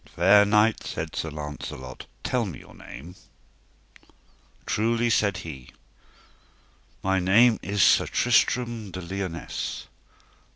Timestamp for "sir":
1.15-1.29, 7.83-8.07